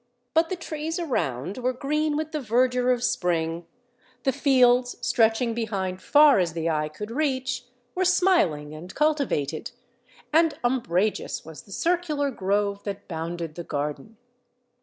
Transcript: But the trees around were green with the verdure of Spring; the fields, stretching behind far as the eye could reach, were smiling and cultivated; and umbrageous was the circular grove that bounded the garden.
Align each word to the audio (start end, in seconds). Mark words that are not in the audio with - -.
But 0.33 0.49
the 0.49 0.55
trees 0.55 0.97
around 0.97 1.59
were 1.59 1.73
green 1.73 2.17
with 2.17 2.31
the 2.31 2.39
verdure 2.39 2.91
of 2.91 3.03
Spring; 3.03 3.67
the 4.23 4.31
fields, 4.31 4.95
stretching 4.99 5.53
behind 5.53 6.01
far 6.01 6.39
as 6.39 6.53
the 6.53 6.71
eye 6.71 6.89
could 6.89 7.11
reach, 7.11 7.65
were 7.93 8.03
smiling 8.03 8.73
and 8.73 8.95
cultivated; 8.95 9.69
and 10.33 10.55
umbrageous 10.63 11.45
was 11.45 11.61
the 11.61 11.71
circular 11.71 12.31
grove 12.31 12.83
that 12.83 13.07
bounded 13.07 13.53
the 13.53 13.63
garden. 13.63 14.17